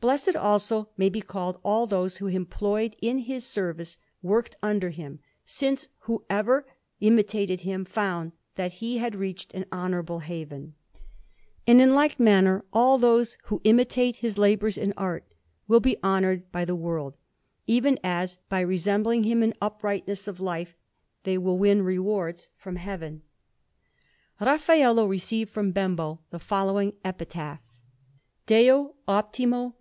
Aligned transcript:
Blessed, 0.00 0.34
also, 0.34 0.88
may 0.96 1.10
be 1.10 1.20
called 1.20 1.60
all 1.62 1.86
those 1.86 2.16
who, 2.16 2.26
employed 2.26 2.96
in 3.02 3.18
his 3.18 3.44
service, 3.44 3.98
worked 4.22 4.56
under 4.62 4.88
him, 4.88 5.18
since 5.44 5.88
whoever 6.04 6.66
imitated 7.00 7.60
him 7.62 7.84
found 7.84 8.32
that 8.54 8.74
he 8.80 8.96
had 8.96 9.14
reached 9.14 9.52
an 9.52 9.66
honourable 9.70 10.20
haven; 10.20 10.72
and 11.66 11.82
in 11.82 11.94
like 11.94 12.18
manner 12.18 12.64
all 12.72 12.96
those 12.96 13.36
who 13.44 13.60
imitate 13.62 14.16
his 14.24 14.38
labours 14.38 14.78
in 14.78 14.94
art 14.96 15.34
will 15.68 15.80
be 15.80 15.98
honoured 16.02 16.50
by 16.50 16.64
the 16.64 16.74
world, 16.76 17.14
even 17.66 17.98
as, 18.02 18.38
by 18.48 18.60
resembling 18.60 19.24
him 19.24 19.42
in 19.42 19.52
uprightness 19.60 20.26
of 20.26 20.40
life, 20.40 20.74
they 21.24 21.36
will 21.36 21.58
win 21.58 21.82
rewards 21.82 22.48
from 22.56 22.76
Heaven. 22.76 23.20
Raffaello 24.40 25.04
received 25.04 25.50
from 25.50 25.72
Bembo 25.72 26.20
the 26.30 26.38
following 26.38 26.94
epitaph: 27.04 27.60
D. 28.46 28.70
O. 28.72 28.94